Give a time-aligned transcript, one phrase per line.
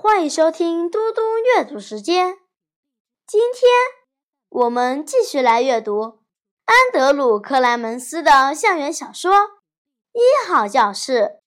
[0.00, 2.38] 欢迎收听嘟嘟阅读时间。
[3.26, 3.68] 今天
[4.48, 6.20] 我们继续来阅读
[6.66, 9.32] 安德鲁·克莱门斯的校园小说
[10.12, 11.40] 《一号教室》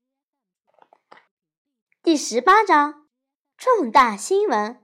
[2.03, 3.07] 第十八章：
[3.57, 4.83] 重大新闻。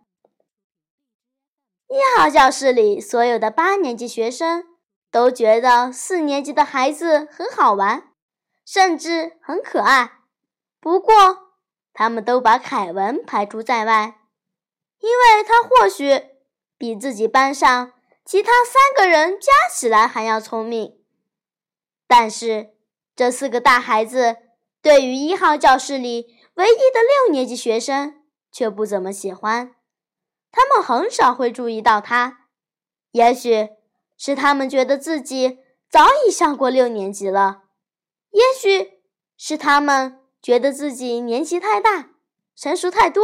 [1.89, 4.63] 一号教室里，所有的八年级学生
[5.11, 8.13] 都觉得四年级的孩子很好玩，
[8.65, 10.21] 甚至很可爱。
[10.79, 11.46] 不过，
[11.99, 14.19] 他们都把凯文排除在外，
[14.99, 16.25] 因为他或许
[16.77, 17.91] 比自己班上
[18.23, 20.99] 其他三个人加起来还要聪明。
[22.05, 22.75] 但是，
[23.15, 24.37] 这四个大孩子
[24.79, 29.73] 对于一号教室里唯一的六年级学生却不怎么喜欢，
[30.51, 32.41] 他们很少会注意到他。
[33.09, 33.69] 也许
[34.15, 35.57] 是他们觉得自己
[35.89, 37.63] 早已上过六年级了，
[38.29, 39.01] 也许
[39.35, 40.26] 是他们。
[40.47, 42.11] 觉得自己年纪太大，
[42.55, 43.21] 成熟太多。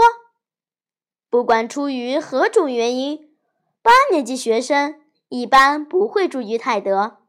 [1.30, 3.34] 不管出于何种原因，
[3.82, 7.20] 八年级学生一般不会注意泰德，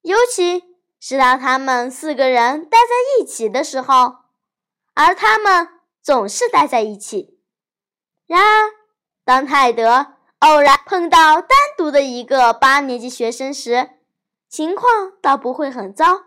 [0.00, 0.64] 尤其
[0.98, 4.14] 是当他们四个人待在一起的时候，
[4.94, 5.68] 而他们
[6.00, 7.38] 总是待在一起。
[8.26, 8.70] 然而，
[9.22, 13.90] 当泰德偶然碰到单独的一个八年级学生时，
[14.48, 16.22] 情况倒不会很糟。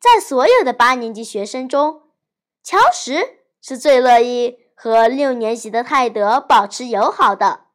[0.00, 2.00] 在所有的八年级学生中，
[2.64, 7.66] 乔什是最乐意和六年级的泰德保持友好的。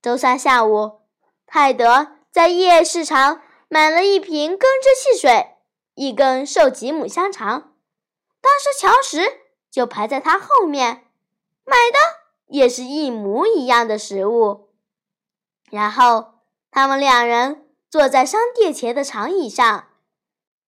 [0.00, 1.02] 周三下午，
[1.46, 5.56] 泰德在夜市场买了一瓶根汁汽水，
[5.94, 7.74] 一根瘦吉姆香肠。
[8.40, 9.38] 当时乔什
[9.70, 11.04] 就排在他后面，
[11.66, 11.98] 买的
[12.46, 14.70] 也是一模一样的食物。
[15.70, 16.36] 然后，
[16.70, 19.88] 他们两人坐在商店前的长椅上，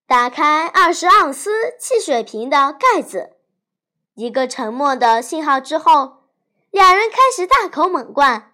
[0.06, 3.33] 打开二十盎司汽水瓶的盖子。
[4.14, 6.22] 一个沉默的信号之后，
[6.70, 8.52] 两人开始大口猛灌，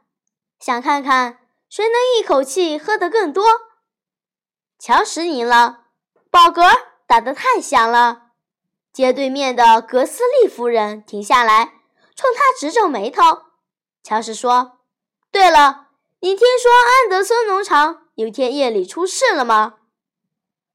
[0.58, 3.44] 想看看谁能一口气喝得更多。
[4.78, 5.80] 乔什赢了，
[6.30, 6.62] 饱嗝
[7.06, 8.28] 打得太响了。
[8.90, 11.74] 街对面的格斯利夫人停下来，
[12.16, 13.22] 冲他直皱眉头。
[14.02, 14.78] 乔什说
[15.30, 15.88] ：“对了，
[16.20, 19.74] 你听说安德森农场有天夜里出事了吗？”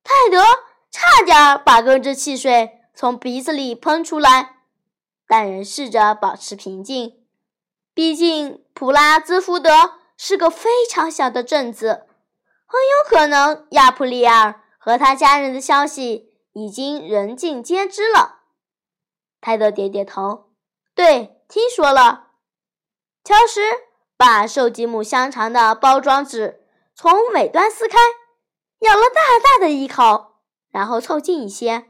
[0.03, 0.43] 泰德
[0.91, 4.54] 差点把根汁汽水从鼻子里喷出来。
[5.27, 7.25] 但仍试着保持平静，
[7.93, 9.71] 毕竟普拉兹福德
[10.15, 12.05] 是个非常小的镇子，
[12.65, 18.41] 很有可能亚普利尔和他家人的消息已经人尽皆知了。
[19.41, 20.51] 泰德点点头，
[20.93, 22.27] 对，听说了。
[23.23, 23.61] 乔什
[24.15, 26.63] 把瘦吉姆香肠的包装纸
[26.93, 27.97] 从尾端撕开，
[28.79, 30.35] 咬了大大的一口，
[30.69, 31.85] 然后凑近一些。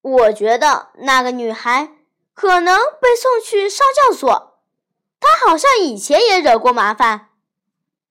[0.00, 1.90] 我觉得那个女孩。
[2.34, 4.60] 可能被送去上教所。
[5.20, 7.30] 他好像以前也惹过麻烦。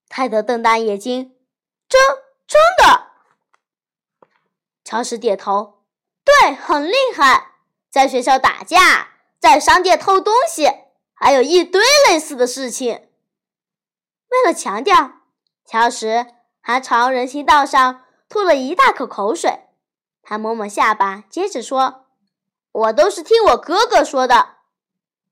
[0.09, 1.35] 泰德瞪大眼睛
[1.87, 2.01] ：“真
[2.47, 3.11] 真的？”
[4.83, 5.83] 乔什点头
[6.25, 7.51] ：“对，很厉害，
[7.89, 10.71] 在学校打架，在商店偷东西，
[11.13, 13.09] 还有一堆类似的事情。”
[14.29, 15.21] 为了强调，
[15.65, 19.67] 乔什还朝人行道上吐了一大口口水。
[20.23, 22.02] 他摸摸下巴，接着说。
[22.73, 24.57] 我都是听我哥哥说的。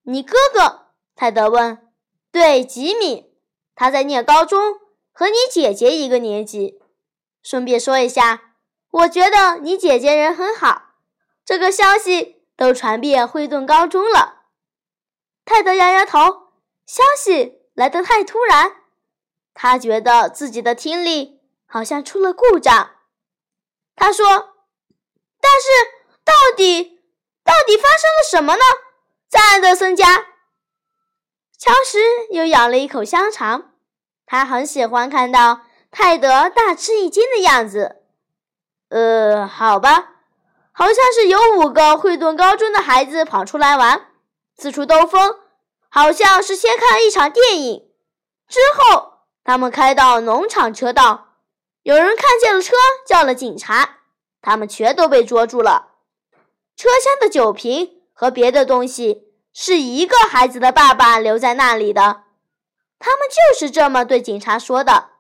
[0.03, 0.93] 你哥哥？
[1.15, 1.91] 泰德问。
[2.31, 3.35] 对，吉米，
[3.75, 4.79] 他在念高中，
[5.11, 6.79] 和你姐姐一个年级。
[7.43, 8.55] 顺便说一下，
[8.91, 10.93] 我觉得你姐姐人很好。
[11.43, 14.43] 这个消息都传遍惠顿高中了。
[15.43, 16.53] 泰德摇摇头，
[16.85, 18.75] 消息来得太突然，
[19.53, 22.91] 他觉得自己的听力好像出了故障。
[23.95, 24.25] 他说
[25.41, 25.67] ：“但是
[26.23, 26.99] 到底……”
[28.01, 28.61] 生了什么呢？
[29.29, 30.25] 在安德森家，
[31.55, 31.99] 乔什
[32.31, 33.73] 又咬了一口香肠。
[34.25, 37.97] 他很喜欢看到泰德大吃一惊的样子。
[38.89, 40.13] 呃，好吧，
[40.71, 44.07] 好像是有五个惠顿高中的孩子跑出来玩，
[44.57, 45.37] 四处兜风。
[45.87, 47.87] 好像是先看了一场电影，
[48.47, 51.35] 之后他们开到农场车道，
[51.83, 52.73] 有人看见了车，
[53.05, 53.97] 叫了警察，
[54.41, 55.90] 他们全都被捉住了。
[56.81, 62.23] 车厢的酒瓶和别的东西是一个孩子的爸爸留在那里的，
[62.97, 65.11] 他们就是这么对警察说的。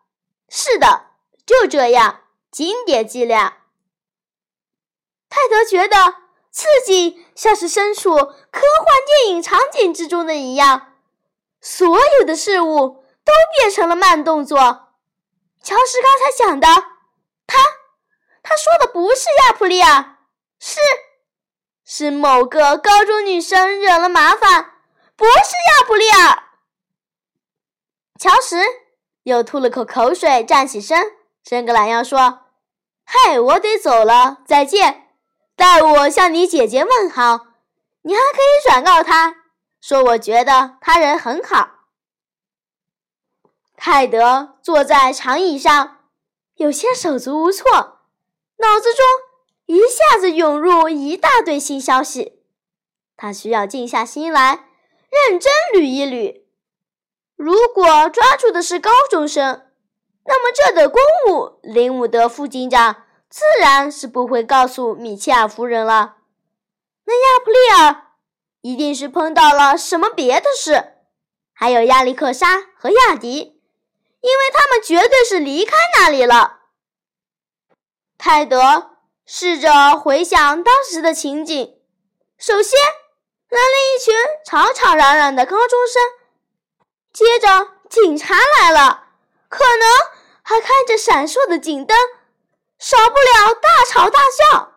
[0.49, 1.11] 是的，
[1.45, 3.59] 就这样，经典伎俩。
[5.29, 6.15] 泰德觉得
[6.49, 10.95] 刺激像是身处科幻电影场景之中的一样，
[11.61, 14.57] 所有的事物都变成了慢动作。
[15.61, 16.67] 乔什刚才讲的，
[17.45, 17.59] 他，
[18.41, 20.17] 他说的不是亚普利亚，
[20.57, 20.79] 是。
[21.93, 24.75] 是某个高中女生惹了麻烦，
[25.17, 26.43] 不是亚普利尔。
[28.17, 28.55] 乔什
[29.23, 31.11] 又吐了口口水，站起身，
[31.43, 32.43] 伸个懒腰说
[33.05, 35.09] ：“嘿，我得走了，再见。
[35.57, 37.47] 代我向你姐姐问好。
[38.03, 39.35] 你还可以转告她，
[39.81, 41.71] 说我觉得她人很好。”
[43.75, 45.97] 泰德坐在长椅上，
[46.55, 47.99] 有些手足无措，
[48.59, 49.05] 脑子中
[49.71, 52.41] 一下子涌入一大堆新消息，
[53.15, 54.67] 他需要静下心来，
[55.09, 56.41] 认真捋一捋。
[57.37, 59.65] 如果抓住的是高中生，
[60.25, 66.17] 那么这等公务林伍德副警长自然是不会告诉米切尔夫人了。
[67.05, 68.07] 那亚普利尔
[68.59, 70.95] 一定是碰到了什么别的事，
[71.53, 73.61] 还有亚历克莎和亚迪。
[74.19, 76.59] 因为他们绝对是离开那里了。
[78.17, 78.90] 泰德
[79.33, 81.79] 试着回想当时的情景：
[82.37, 82.77] 首先
[83.47, 84.13] 来了一群
[84.45, 86.03] 吵吵嚷嚷的高中生，
[87.13, 89.05] 接着警察来了，
[89.47, 89.87] 可能
[90.41, 91.95] 还开着闪烁的警灯，
[92.77, 94.73] 少不了大吵大笑。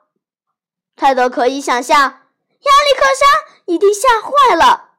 [0.95, 3.27] 泰德可以想象，亚历克莎
[3.65, 4.91] 一定吓坏了，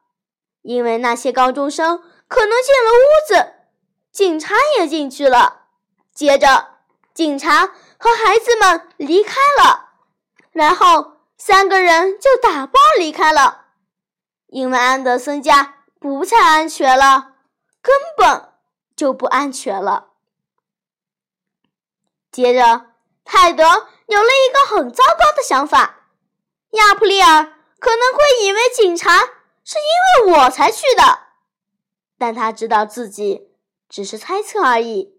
[0.60, 3.54] 因为那些高中生可能进了屋子。
[4.12, 5.62] 警察也进去了，
[6.14, 6.75] 接着
[7.16, 9.88] 警察和孩子们离开了，
[10.52, 13.68] 然后三个人就打包离开了，
[14.48, 17.36] 因为安德森家不再安全了，
[17.80, 18.52] 根本
[18.94, 20.10] 就不安全了。
[22.30, 22.90] 接着，
[23.24, 23.64] 泰德
[24.08, 26.10] 有了一个很糟糕的想法：
[26.72, 27.44] 亚普利尔
[27.78, 29.20] 可能会以为警察
[29.64, 31.20] 是因为我才去的，
[32.18, 33.56] 但他知道自己。
[33.88, 35.18] 只是猜测而已，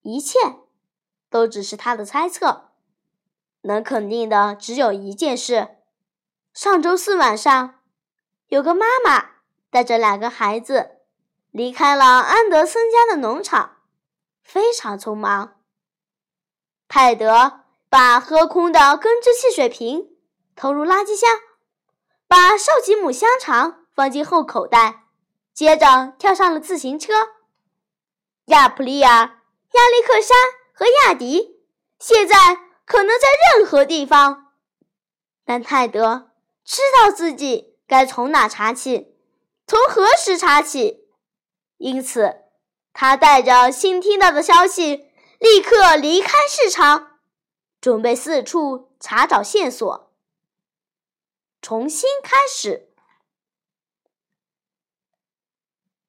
[0.00, 0.38] 一切
[1.32, 2.68] 都只是他的猜测。
[3.62, 5.76] 能肯定的只有一件事：
[6.52, 7.80] 上周四晚上，
[8.48, 9.30] 有个妈妈
[9.70, 10.98] 带着两个孩子
[11.50, 13.78] 离开了安德森家的农场，
[14.42, 15.60] 非常匆忙。
[16.86, 20.10] 泰德把喝空的根汁汽水瓶
[20.54, 21.30] 投入垃圾箱，
[22.28, 25.04] 把寿吉姆香肠放进后口袋，
[25.54, 27.14] 接着跳上了自行车。
[28.46, 30.34] 亚普利尔、亚历克莎
[30.82, 31.60] 和亚迪
[32.00, 34.52] 现在可能在任何地方，
[35.44, 36.32] 但泰德
[36.64, 39.14] 知道自己该从哪查起，
[39.64, 41.06] 从何时查起，
[41.76, 42.46] 因此
[42.92, 45.08] 他带着新听到的消息，
[45.38, 47.20] 立刻离开市场，
[47.80, 50.12] 准备四处查找线索，
[51.60, 52.88] 重新开始。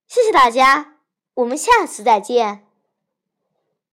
[0.08, 0.98] 谢谢大家。
[1.36, 2.73] 我们下次再见。